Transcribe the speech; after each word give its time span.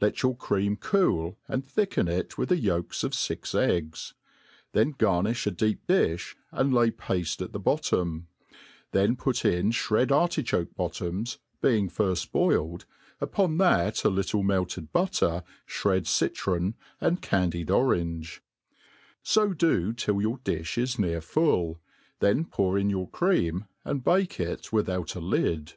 Let 0.00 0.22
your 0.22 0.34
cream 0.34 0.76
cool, 0.76 1.36
and 1.48 1.62
thicken 1.62 2.08
it 2.08 2.38
with 2.38 2.48
the 2.48 2.56
yolks 2.56 3.04
of 3.04 3.12
fix 3.12 3.54
eggs; 3.54 4.14
then 4.72 4.94
garnifh 4.94 5.46
a 5.46 5.50
deep 5.50 5.86
di(h, 5.86 6.34
and 6.50 6.72
lay 6.72 6.90
pafte 6.90 7.42
at 7.42 7.52
the 7.52 7.60
bojttom^ 7.60 8.22
then 8.92 9.16
put 9.16 9.44
in 9.44 9.72
ihred 9.72 10.10
artichoke 10.10 10.74
bottoms, 10.76 11.36
being 11.60 11.90
iirft 11.90 12.32
boiled, 12.32 12.86
upoa 13.20 13.58
that 13.58 14.02
a 14.02 14.08
little 14.08 14.42
melted 14.42 14.94
butter, 14.94 15.42
(hred 15.66 16.06
citron, 16.06 16.74
and 16.98 17.20
candied 17.20 17.70
orange; 17.70 18.40
fo 19.22 19.52
do 19.52 19.92
till 19.92 20.22
your 20.22 20.38
difli 20.38 20.78
is 20.84 20.98
near 20.98 21.20
full, 21.20 21.78
then 22.20 22.46
pour 22.46 22.78
in 22.78 22.88
your 22.88 23.10
cream, 23.10 23.66
and 23.84 24.02
bake 24.02 24.40
it 24.40 24.72
without 24.72 25.14
a 25.14 25.20
lid. 25.20 25.74